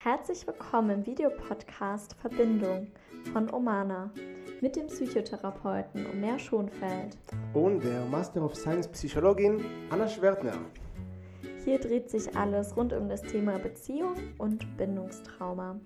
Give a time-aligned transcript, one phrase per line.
[0.00, 2.86] Herzlich willkommen im Videopodcast Verbindung
[3.32, 4.12] von Omana
[4.60, 7.18] mit dem Psychotherapeuten Omer Schonfeld
[7.52, 10.54] und der Master of Science Psychologin Anna Schwertner.
[11.64, 15.80] Hier dreht sich alles rund um das Thema Beziehung und Bindungstrauma.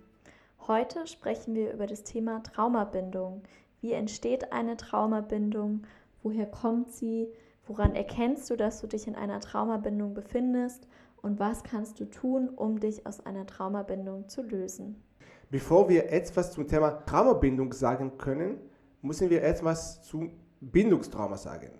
[0.68, 3.42] Heute sprechen wir über das Thema Traumabindung.
[3.80, 5.84] Wie entsteht eine Traumabindung?
[6.22, 7.32] Woher kommt sie?
[7.66, 10.86] Woran erkennst du, dass du dich in einer Traumabindung befindest?
[11.22, 15.02] Und was kannst du tun, um dich aus einer Traumabindung zu lösen.
[15.50, 18.58] Bevor wir etwas zum Thema Traumabindung sagen können,
[19.00, 20.30] müssen wir etwas zu
[20.60, 21.70] Bindungstrauma sagen.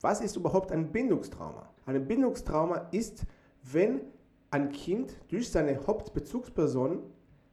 [0.00, 1.68] Was ist überhaupt ein Bindungstrauma?
[1.86, 3.24] Ein Bindungstrauma ist,
[3.62, 4.00] wenn
[4.50, 7.02] ein Kind durch seine Hauptbezugsperson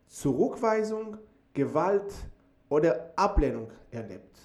[0.08, 1.18] Zurückweisung,
[1.54, 2.14] Gewalt
[2.70, 4.38] oder Ablehnung erlebt.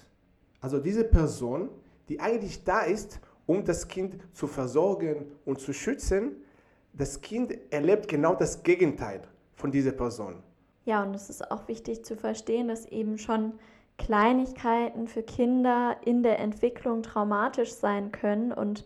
[0.59, 1.69] Also diese Person,
[2.09, 6.35] die eigentlich da ist, um das Kind zu versorgen und zu schützen,
[6.93, 9.21] das Kind erlebt genau das Gegenteil
[9.55, 10.43] von dieser Person.
[10.85, 13.53] Ja, und es ist auch wichtig zu verstehen, dass eben schon
[13.97, 18.85] Kleinigkeiten für Kinder in der Entwicklung traumatisch sein können und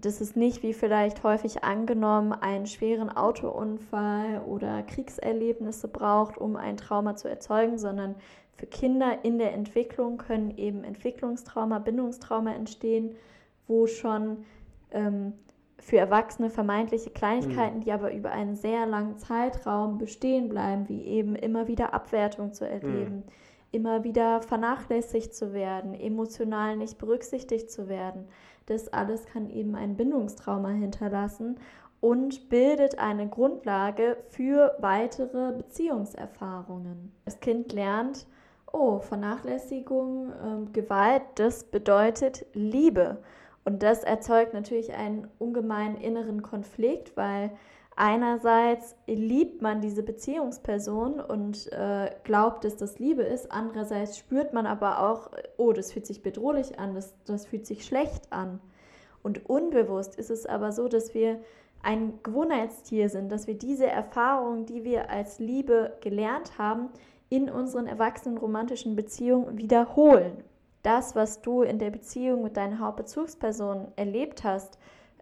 [0.00, 6.76] das ist nicht wie vielleicht häufig angenommen einen schweren Autounfall oder Kriegserlebnisse braucht, um ein
[6.76, 8.14] Trauma zu erzeugen, sondern
[8.54, 13.16] für Kinder in der Entwicklung können eben Entwicklungstrauma, Bindungstrauma entstehen,
[13.66, 14.44] wo schon
[14.92, 15.32] ähm,
[15.80, 17.80] für Erwachsene vermeintliche Kleinigkeiten, mhm.
[17.82, 22.68] die aber über einen sehr langen Zeitraum bestehen bleiben, wie eben immer wieder Abwertung zu
[22.68, 23.22] erleben, mhm.
[23.72, 28.26] immer wieder vernachlässigt zu werden, emotional nicht berücksichtigt zu werden.
[28.66, 31.58] Das alles kann eben ein Bindungstrauma hinterlassen
[32.00, 37.12] und bildet eine Grundlage für weitere Beziehungserfahrungen.
[37.24, 38.26] Das Kind lernt,
[38.72, 43.18] oh, Vernachlässigung, äh, Gewalt, das bedeutet Liebe.
[43.64, 47.50] Und das erzeugt natürlich einen ungemeinen inneren Konflikt, weil
[47.96, 54.66] einerseits liebt man diese Beziehungsperson und äh, glaubt, dass das Liebe ist, andererseits spürt man
[54.66, 58.60] aber auch, oh, das fühlt sich bedrohlich an, das, das fühlt sich schlecht an.
[59.22, 61.40] Und unbewusst ist es aber so, dass wir
[61.82, 66.88] ein Gewohnheitstier sind, dass wir diese Erfahrungen, die wir als Liebe gelernt haben,
[67.28, 70.42] in unseren erwachsenen romantischen Beziehungen wiederholen
[70.82, 74.78] das, was du in der Beziehung mit deiner Hauptbezugsperson erlebt hast,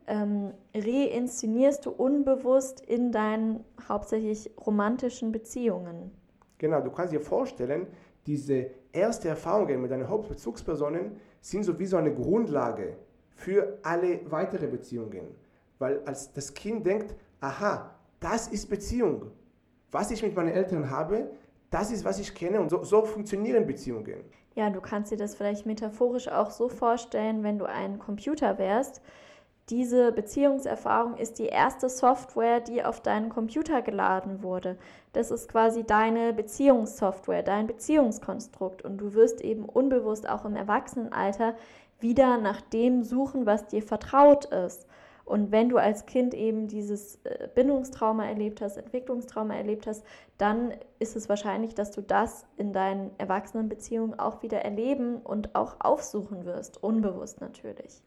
[0.07, 6.13] ähm, reinszenierst du unbewusst in deinen hauptsächlich romantischen Beziehungen.
[6.59, 7.87] Genau, du kannst dir vorstellen,
[8.27, 12.97] diese ersten Erfahrungen mit deinen Hauptbezugspersonen sind sowieso eine Grundlage
[13.31, 15.35] für alle weitere Beziehungen.
[15.79, 19.31] Weil als das Kind denkt, aha, das ist Beziehung.
[19.91, 21.31] Was ich mit meinen Eltern habe,
[21.71, 24.25] das ist, was ich kenne und so, so funktionieren Beziehungen.
[24.57, 29.03] Ja, du kannst dir das vielleicht metaphorisch auch so vorstellen, wenn du ein Computer wärst.
[29.69, 34.79] Diese Beziehungserfahrung ist die erste Software, die auf deinen Computer geladen wurde.
[35.13, 38.81] Das ist quasi deine Beziehungssoftware, dein Beziehungskonstrukt.
[38.81, 41.55] Und du wirst eben unbewusst auch im Erwachsenenalter
[42.01, 44.87] wieder nach dem suchen, was dir vertraut ist.
[45.27, 50.05] Und wenn du als Kind eben dieses äh, Bindungstrauma erlebt hast, Entwicklungstrauma erlebt hast,
[50.39, 55.79] dann ist es wahrscheinlich, dass du das in deinen Erwachsenenbeziehungen auch wieder erleben und auch
[55.81, 58.03] aufsuchen wirst, unbewusst natürlich.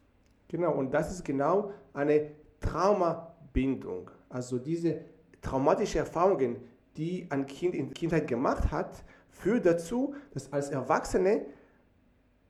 [0.48, 2.32] Genau, und das ist genau eine
[2.62, 4.10] Traumabindung.
[4.30, 5.02] Also diese
[5.42, 6.56] traumatischen Erfahrungen,
[6.96, 11.46] die ein Kind in der Kindheit gemacht hat, führt dazu, dass als Erwachsene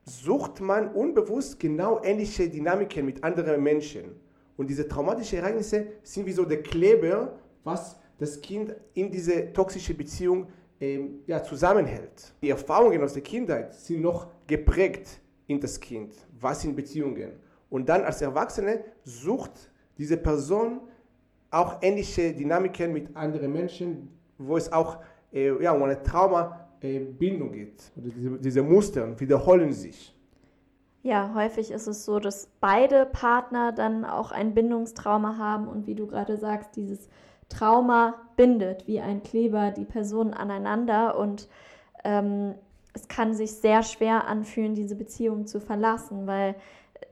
[0.03, 4.28] sucht man unbewusst genau ähnliche Dynamiken mit anderen Menschen.
[4.59, 9.93] Und diese traumatischen Ereignisse sind wie so der Kleber, was das Kind in diese toxische
[9.93, 10.47] Beziehung
[10.81, 12.33] ähm, ja, zusammenhält.
[12.41, 16.13] Die Erfahrungen aus der Kindheit sind noch geprägt in das Kind.
[16.41, 17.39] Was sind Beziehungen?
[17.69, 20.81] Und dann als Erwachsene sucht diese Person
[21.49, 24.97] auch ähnliche Dynamiken mit anderen Menschen, wo es auch
[25.31, 27.81] äh, ja, um eine Traumabindung geht.
[27.95, 30.18] Oder diese, diese Muster wiederholen sich.
[31.01, 35.95] Ja, häufig ist es so, dass beide Partner dann auch ein Bindungstrauma haben und wie
[35.95, 37.07] du gerade sagst, dieses
[37.47, 41.47] Trauma bindet wie ein Kleber die Personen aneinander und
[42.03, 42.55] ähm,
[42.93, 46.55] es kann sich sehr schwer anfühlen, diese Beziehung zu verlassen, weil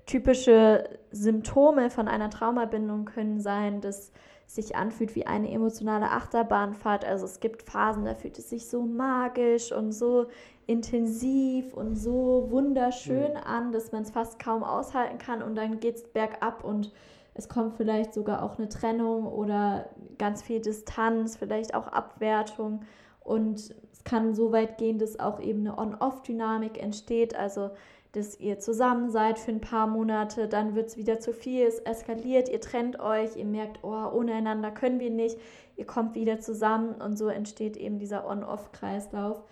[0.06, 4.12] typische Symptome von einer Traumabindung können sein, dass
[4.48, 7.06] sich anfühlt wie eine emotionale Achterbahnfahrt.
[7.06, 10.28] Also es gibt Phasen, da fühlt es sich so magisch und so
[10.66, 13.44] intensiv und so wunderschön mhm.
[13.46, 16.92] an, dass man es fast kaum aushalten kann und dann geht es bergab und
[17.34, 22.82] es kommt vielleicht sogar auch eine Trennung oder ganz viel Distanz, vielleicht auch Abwertung
[23.20, 23.76] und
[24.08, 27.72] kann so weit gehen, dass auch eben eine On-Off-Dynamik entsteht, also
[28.14, 31.80] dass ihr zusammen seid für ein paar Monate, dann wird es wieder zu viel, es
[31.80, 35.38] eskaliert, ihr trennt euch, ihr merkt, oh, ohne einander können wir nicht,
[35.76, 39.44] ihr kommt wieder zusammen und so entsteht eben dieser On-Off-Kreislauf,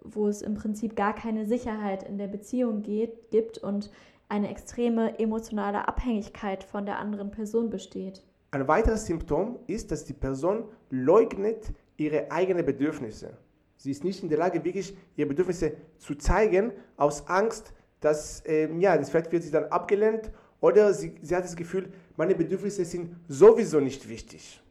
[0.00, 3.90] wo es im Prinzip gar keine Sicherheit in der Beziehung geht, gibt und
[4.28, 8.24] eine extreme emotionale Abhängigkeit von der anderen Person besteht.
[8.50, 13.38] Ein weiteres Symptom ist, dass die Person leugnet ihre eigenen Bedürfnisse.
[13.82, 18.80] Sie ist nicht in der Lage, wirklich ihre Bedürfnisse zu zeigen, aus Angst, dass, ähm,
[18.80, 20.30] ja, das vielleicht wird sie dann abgelehnt
[20.60, 24.62] oder sie, sie hat das Gefühl, meine Bedürfnisse sind sowieso nicht wichtig.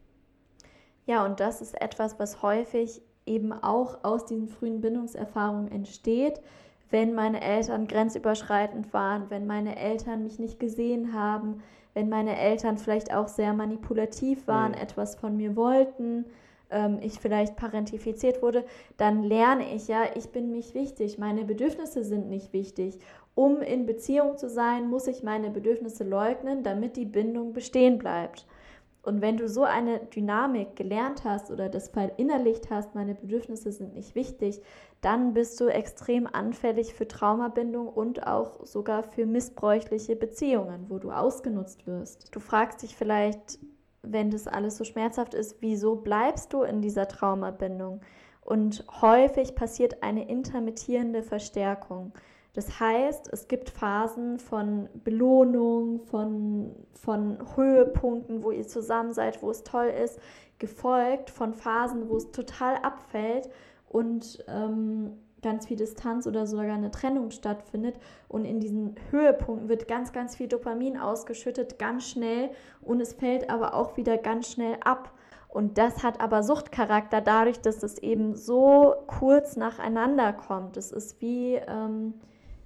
[1.08, 6.40] Ja, und das ist etwas, was häufig eben auch aus diesen frühen Bindungserfahrungen entsteht,
[6.90, 11.62] wenn meine Eltern grenzüberschreitend waren, wenn meine Eltern mich nicht gesehen haben,
[11.94, 14.78] wenn meine Eltern vielleicht auch sehr manipulativ waren, mhm.
[14.78, 16.24] etwas von mir wollten,
[16.72, 18.66] ähm, ich vielleicht parentifiziert wurde,
[18.98, 23.00] dann lerne ich ja, ich bin mich wichtig, meine Bedürfnisse sind nicht wichtig.
[23.36, 28.46] Um in Beziehung zu sein, muss ich meine Bedürfnisse leugnen, damit die Bindung bestehen bleibt.
[29.04, 33.96] Und wenn du so eine Dynamik gelernt hast oder das verinnerlicht hast, meine Bedürfnisse sind
[33.96, 34.62] nicht wichtig,
[35.02, 41.12] dann bist du extrem anfällig für Traumabindung und auch sogar für missbräuchliche Beziehungen, wo du
[41.12, 42.36] ausgenutzt wirst.
[42.36, 43.58] Du fragst dich vielleicht,
[44.04, 48.02] wenn das alles so schmerzhaft ist, wieso bleibst du in dieser Traumabindung?
[48.42, 52.12] Und häufig passiert eine intermittierende Verstärkung.
[52.54, 59.52] Das heißt, es gibt Phasen von Belohnung, von, von Höhepunkten, wo ihr zusammen seid, wo
[59.52, 60.20] es toll ist,
[60.60, 63.50] gefolgt von Phasen, wo es total abfällt
[63.88, 67.96] und ähm, ganz viel Distanz oder sogar eine Trennung stattfindet.
[68.28, 72.50] Und in diesen Höhepunkten wird ganz, ganz viel Dopamin ausgeschüttet, ganz schnell
[72.82, 75.12] und es fällt aber auch wieder ganz schnell ab.
[75.50, 80.78] Und das hat aber Suchtcharakter dadurch, dass es eben so kurz nacheinander kommt.
[80.78, 81.56] Es ist wie...
[81.56, 82.14] Ähm,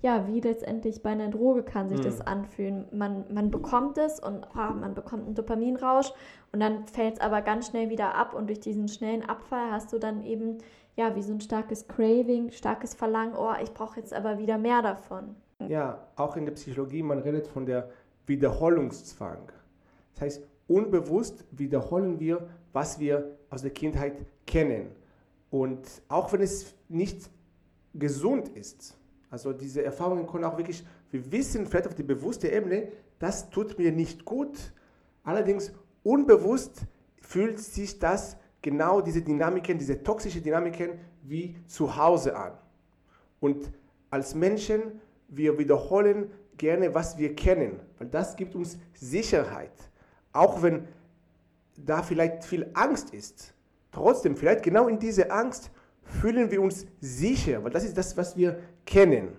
[0.05, 2.03] ja, wie letztendlich bei einer Droge kann sich mhm.
[2.03, 2.85] das anfühlen.
[2.91, 6.13] Man, man bekommt es und oh, man bekommt einen Dopaminrausch
[6.51, 9.91] und dann fällt es aber ganz schnell wieder ab und durch diesen schnellen Abfall hast
[9.93, 10.59] du dann eben
[10.95, 14.81] ja wie so ein starkes Craving, starkes Verlangen, oh, ich brauche jetzt aber wieder mehr
[14.81, 15.35] davon.
[15.67, 17.89] Ja, auch in der Psychologie, man redet von der
[18.25, 19.51] Wiederholungszwang.
[20.13, 24.89] Das heißt, unbewusst wiederholen wir, was wir aus der Kindheit kennen.
[25.49, 27.29] Und auch wenn es nicht
[27.93, 28.97] gesund ist,
[29.29, 32.89] also diese Erfahrungen können auch wirklich, wir wissen vielleicht auf die bewusste Ebene,
[33.19, 34.73] das tut mir nicht gut.
[35.23, 35.71] Allerdings
[36.03, 36.81] unbewusst
[37.21, 42.53] fühlt sich das genau diese Dynamiken, diese toxische Dynamiken wie zu Hause an.
[43.39, 43.71] Und
[44.09, 49.77] als Menschen, wir wiederholen gerne, was wir kennen, weil das gibt uns Sicherheit.
[50.33, 50.87] Auch wenn
[51.77, 53.53] da vielleicht viel Angst ist.
[53.91, 55.69] Trotzdem, vielleicht genau in dieser Angst
[56.01, 59.37] fühlen wir uns sicher, weil das ist das, was wir kennen.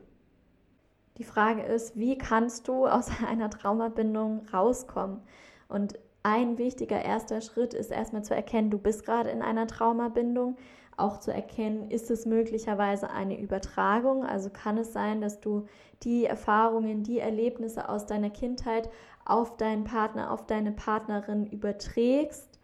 [1.19, 5.20] Die Frage ist, wie kannst du aus einer Traumabindung rauskommen?
[5.67, 10.56] Und ein wichtiger erster Schritt ist erstmal zu erkennen, du bist gerade in einer Traumabindung.
[10.96, 14.25] Auch zu erkennen, ist es möglicherweise eine Übertragung?
[14.25, 15.67] Also kann es sein, dass du
[16.02, 18.90] die Erfahrungen, die Erlebnisse aus deiner Kindheit
[19.25, 22.58] auf deinen Partner, auf deine Partnerin überträgst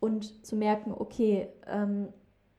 [0.00, 2.08] und zu merken, okay, ähm,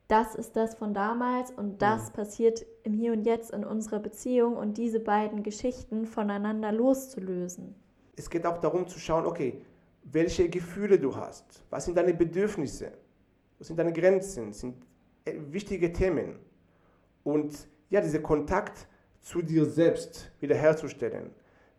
[0.08, 2.14] das ist das von damals und das ja.
[2.14, 7.76] passiert im Hier und Jetzt in unserer Beziehung und diese beiden Geschichten voneinander loszulösen.
[8.16, 9.62] Es geht auch darum zu schauen, okay,
[10.02, 12.92] welche Gefühle du hast, was sind deine Bedürfnisse,
[13.58, 14.76] was sind deine Grenzen, sind
[15.24, 16.36] äh, wichtige Themen
[17.24, 18.86] und ja, dieser Kontakt
[19.20, 21.30] zu dir selbst wiederherzustellen.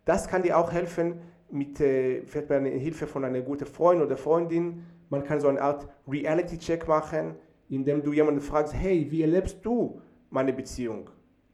[0.06, 4.18] Das kann dir auch helfen mit äh, vielleicht mit Hilfe von einer guten Freund oder
[4.18, 4.84] Freundin.
[5.10, 7.36] Man kann so eine Art Reality-Check machen
[7.72, 11.10] indem du jemanden fragst, hey, wie erlebst du meine Beziehung?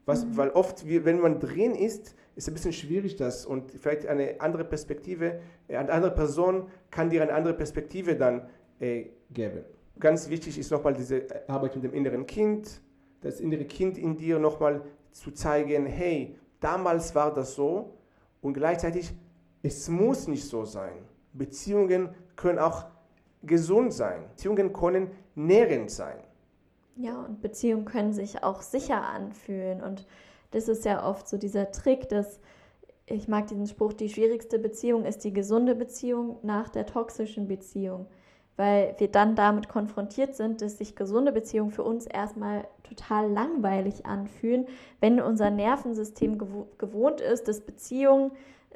[0.05, 0.37] Was, mhm.
[0.37, 4.63] Weil oft, wenn man drin ist, ist ein bisschen schwierig das und vielleicht eine andere
[4.63, 8.47] Perspektive, eine andere Person kann dir eine andere Perspektive dann
[8.79, 9.65] äh, geben.
[9.99, 12.81] Ganz wichtig ist nochmal diese Arbeit mit dem inneren Kind,
[13.21, 17.97] das innere Kind in dir nochmal zu zeigen, hey, damals war das so
[18.41, 19.11] und gleichzeitig,
[19.63, 20.93] es muss nicht so sein.
[21.33, 22.85] Beziehungen können auch
[23.41, 24.25] gesund sein.
[24.29, 26.19] Beziehungen können nährend sein.
[26.95, 29.81] Ja, und Beziehungen können sich auch sicher anfühlen.
[29.81, 30.05] Und
[30.51, 32.39] das ist ja oft so dieser Trick, dass
[33.07, 38.05] ich mag diesen Spruch, die schwierigste Beziehung ist die gesunde Beziehung nach der toxischen Beziehung.
[38.57, 44.05] Weil wir dann damit konfrontiert sind, dass sich gesunde Beziehungen für uns erstmal total langweilig
[44.05, 44.65] anfühlen,
[44.99, 46.37] wenn unser Nervensystem
[46.77, 48.31] gewohnt ist, dass Beziehungen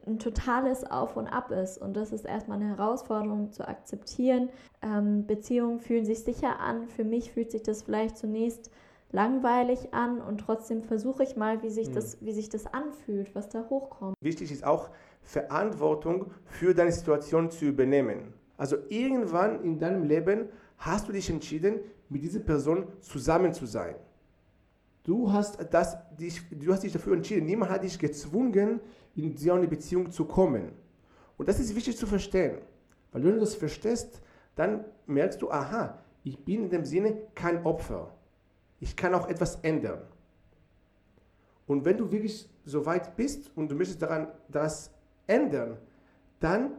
[0.05, 1.77] ein totales Auf und Ab ist.
[1.77, 4.49] Und das ist erstmal eine Herausforderung zu akzeptieren.
[4.81, 6.87] Ähm, Beziehungen fühlen sich sicher an.
[6.87, 8.71] Für mich fühlt sich das vielleicht zunächst
[9.11, 11.93] langweilig an und trotzdem versuche ich mal, wie sich, mhm.
[11.93, 14.15] das, wie sich das anfühlt, was da hochkommt.
[14.21, 14.89] Wichtig ist auch,
[15.21, 18.33] Verantwortung für deine Situation zu übernehmen.
[18.57, 23.95] Also irgendwann in deinem Leben hast du dich entschieden, mit dieser Person zusammen zu sein.
[25.03, 27.45] Du hast, das, dich, du hast dich dafür entschieden.
[27.45, 28.79] Niemand hat dich gezwungen,
[29.15, 30.73] in so eine Beziehung zu kommen.
[31.37, 32.59] Und das ist wichtig zu verstehen.
[33.11, 34.21] Weil wenn du das verstehst,
[34.55, 38.13] dann merkst du, aha, ich bin in dem Sinne kein Opfer.
[38.81, 40.01] Ich kann auch etwas ändern.
[41.67, 44.91] Und wenn du wirklich so weit bist und du möchtest daran das
[45.27, 45.77] ändern,
[46.41, 46.71] dann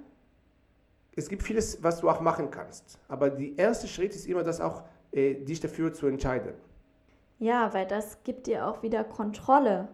[1.15, 2.99] es gibt vieles, was du auch machen kannst.
[3.09, 4.83] Aber der erste Schritt ist immer, das auch
[5.13, 6.55] äh, dich dafür zu entscheiden.
[7.39, 9.89] Ja, weil das gibt dir auch wieder Kontrolle.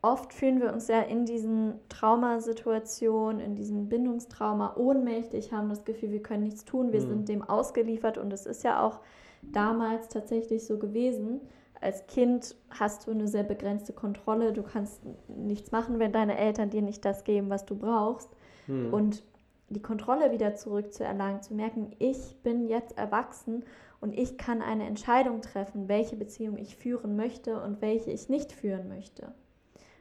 [0.00, 6.10] Oft fühlen wir uns ja in diesen Traumasituationen, in diesem Bindungstrauma ohnmächtig, haben das Gefühl,
[6.10, 7.08] wir können nichts tun, wir mhm.
[7.08, 9.00] sind dem ausgeliefert und es ist ja auch
[9.42, 11.40] damals tatsächlich so gewesen.
[11.80, 16.70] Als Kind hast du eine sehr begrenzte Kontrolle, du kannst nichts machen, wenn deine Eltern
[16.70, 18.30] dir nicht das geben, was du brauchst.
[18.68, 18.94] Mhm.
[18.94, 19.24] Und
[19.68, 23.64] die Kontrolle wieder zurückzuerlangen, zu merken, ich bin jetzt erwachsen
[24.00, 28.52] und ich kann eine Entscheidung treffen, welche Beziehung ich führen möchte und welche ich nicht
[28.52, 29.32] führen möchte.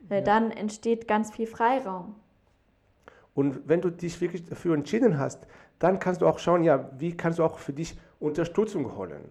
[0.07, 0.25] Weil ja.
[0.25, 2.15] dann entsteht ganz viel Freiraum.
[3.33, 5.48] Und wenn du dich wirklich dafür entschieden hast,
[5.81, 9.23] dann kannst du auch schauen, ja, wie kannst du auch für dich Unterstützung holen.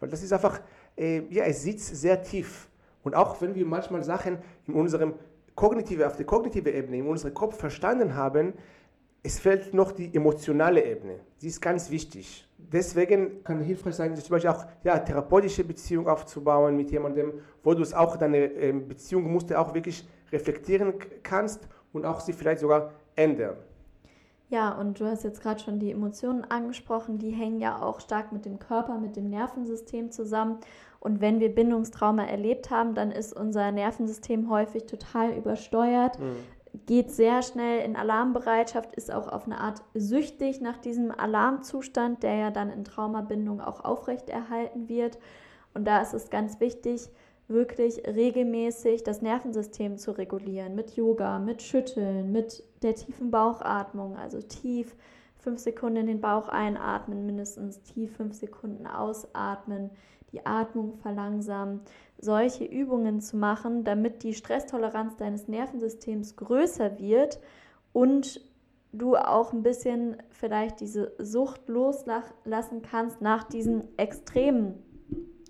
[0.00, 0.60] Weil das ist einfach,
[0.96, 2.68] äh, ja, es sitzt sehr tief.
[3.04, 5.14] Und auch wenn wir manchmal Sachen in unserem
[5.54, 8.54] kognitive, auf der kognitiven Ebene, in unserem Kopf verstanden haben,
[9.22, 11.20] es fehlt noch die emotionale Ebene.
[11.40, 12.48] Die ist ganz wichtig.
[12.58, 17.74] Deswegen kann es hilfreich sein, zum Beispiel auch ja, therapeutische Beziehung aufzubauen mit jemandem, wo
[17.74, 22.60] du es auch deine ähm, Beziehung musst auch wirklich reflektieren kannst und auch sie vielleicht
[22.60, 23.56] sogar ändern.
[24.52, 28.32] Ja, und du hast jetzt gerade schon die Emotionen angesprochen, die hängen ja auch stark
[28.32, 30.58] mit dem Körper, mit dem Nervensystem zusammen.
[31.00, 36.20] Und wenn wir Bindungstrauma erlebt haben, dann ist unser Nervensystem häufig total übersteuert.
[36.20, 36.36] Mhm
[36.86, 42.36] geht sehr schnell in Alarmbereitschaft, ist auch auf eine Art süchtig nach diesem Alarmzustand, der
[42.36, 45.18] ja dann in Traumabindung auch aufrechterhalten wird.
[45.74, 47.10] Und da ist es ganz wichtig,
[47.52, 54.40] wirklich regelmäßig das Nervensystem zu regulieren mit Yoga, mit Schütteln, mit der tiefen Bauchatmung, also
[54.40, 54.94] tief
[55.36, 59.90] fünf Sekunden in den Bauch einatmen, mindestens tief fünf Sekunden ausatmen,
[60.32, 61.80] die Atmung verlangsamen,
[62.18, 67.40] solche Übungen zu machen, damit die Stresstoleranz deines Nervensystems größer wird
[67.92, 68.40] und
[68.92, 74.82] du auch ein bisschen vielleicht diese Sucht loslassen kannst nach diesen Extremen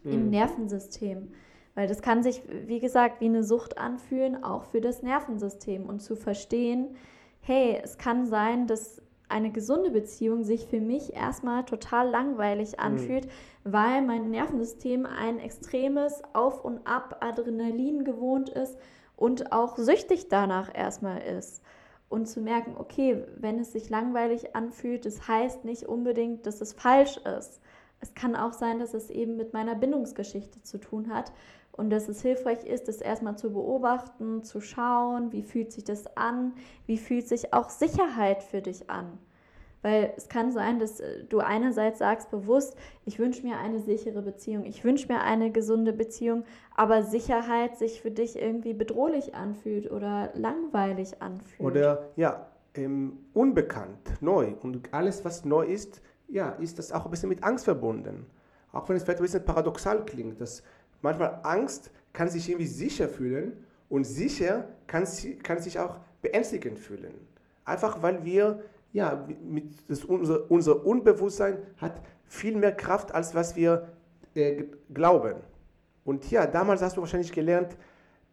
[0.05, 0.13] mhm.
[0.13, 1.33] im Nervensystem.
[1.75, 5.87] Weil das kann sich, wie gesagt, wie eine Sucht anfühlen, auch für das Nervensystem.
[5.87, 6.97] Und zu verstehen,
[7.41, 12.79] hey, es kann sein, dass eine gesunde Beziehung sich für mich erstmal total langweilig mhm.
[12.79, 13.31] anfühlt, mhm.
[13.65, 18.77] weil mein Nervensystem ein extremes Auf und Ab Adrenalin gewohnt ist
[19.17, 21.63] und auch süchtig danach erstmal ist.
[22.09, 26.75] Und zu merken, okay, wenn es sich langweilig anfühlt, das heißt nicht unbedingt, dass es
[26.75, 27.63] falsch ist.
[28.03, 31.33] Es kann auch sein, dass es eben mit meiner Bindungsgeschichte zu tun hat
[31.71, 36.17] und dass es hilfreich ist, das erstmal zu beobachten, zu schauen, wie fühlt sich das
[36.17, 36.53] an,
[36.87, 39.19] wie fühlt sich auch Sicherheit für dich an.
[39.83, 44.23] Weil es kann sein, dass äh, du einerseits sagst bewusst, ich wünsche mir eine sichere
[44.23, 46.45] Beziehung, ich wünsche mir eine gesunde Beziehung,
[46.77, 51.61] aber Sicherheit sich für dich irgendwie bedrohlich anfühlt oder langweilig anfühlt.
[51.61, 54.55] Oder ja, ähm, unbekannt, neu.
[54.63, 56.01] Und alles, was neu ist,
[56.33, 58.27] ja, ist das auch ein bisschen mit Angst verbunden.
[58.73, 60.63] Auch wenn es vielleicht ein bisschen paradoxal klingt, dass
[61.03, 65.07] manchmal Angst kann sich irgendwie sicher fühlen und sicher kann,
[65.43, 67.13] kann sich auch beängstigend fühlen.
[67.65, 68.63] Einfach weil wir,
[68.93, 73.89] ja, mit das, unser, unser Unbewusstsein hat viel mehr Kraft, als was wir
[74.35, 75.37] äh, glauben.
[76.05, 77.77] Und ja, damals hast du wahrscheinlich gelernt,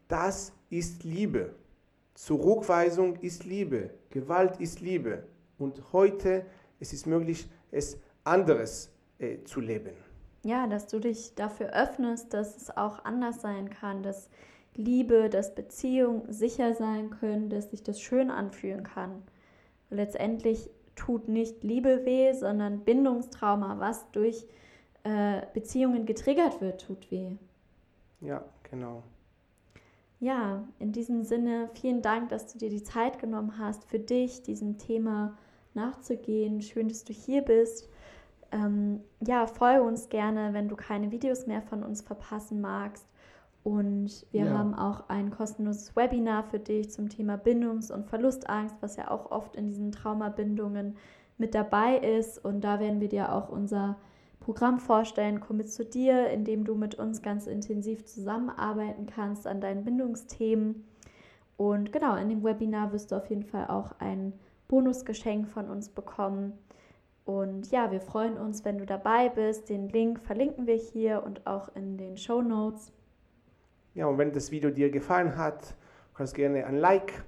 [0.08, 1.54] das ist Liebe.
[2.14, 3.90] Zurückweisung ist Liebe.
[4.10, 5.24] Gewalt ist Liebe.
[5.58, 6.46] Und heute
[6.80, 9.96] es ist möglich, es anderes äh, zu leben
[10.44, 14.30] ja, dass du dich dafür öffnest, dass es auch anders sein kann, dass
[14.76, 19.24] Liebe, dass Beziehungen sicher sein können, dass sich das schön anfühlen kann.
[19.90, 24.46] Letztendlich tut nicht Liebe weh, sondern Bindungstrauma, was durch
[25.04, 27.32] äh, Beziehungen getriggert wird, tut weh.
[28.22, 29.04] Ja, genau.
[30.22, 34.44] Ja, in diesem Sinne, vielen Dank, dass du dir die Zeit genommen hast, für dich
[34.44, 35.38] diesem Thema
[35.74, 36.62] nachzugehen.
[36.62, 37.90] Schön, dass du hier bist.
[38.52, 43.06] Ähm, ja, folge uns gerne, wenn du keine Videos mehr von uns verpassen magst.
[43.64, 44.58] Und wir ja.
[44.58, 49.32] haben auch ein kostenloses Webinar für dich zum Thema Bindungs- und Verlustangst, was ja auch
[49.32, 50.96] oft in diesen Traumabindungen
[51.38, 52.44] mit dabei ist.
[52.44, 53.98] Und da werden wir dir auch unser
[54.40, 55.42] Programm vorstellen.
[55.42, 60.86] Komm mit zu dir, indem du mit uns ganz intensiv zusammenarbeiten kannst an deinen Bindungsthemen.
[61.58, 64.34] Und genau, in dem Webinar wirst du auf jeden Fall auch ein
[64.70, 66.54] Bonusgeschenk von uns bekommen.
[67.26, 69.70] Und ja, wir freuen uns, wenn du dabei bist.
[69.70, 72.94] Den Link verlinken wir hier und auch in den Show Notes.
[73.94, 75.76] Ja, und wenn das Video dir gefallen hat,
[76.14, 77.26] kannst du gerne ein Like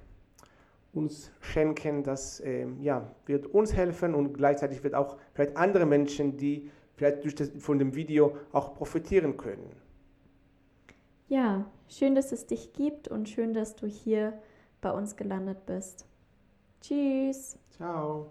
[0.92, 2.02] uns schenken.
[2.02, 7.24] Das ähm, ja, wird uns helfen und gleichzeitig wird auch vielleicht andere Menschen, die vielleicht
[7.24, 9.70] durch das, von dem Video auch profitieren können.
[11.28, 14.38] Ja, schön, dass es dich gibt und schön, dass du hier
[14.80, 16.06] bei uns gelandet bist.
[16.82, 17.56] Tschüss.
[17.70, 18.30] Ciao.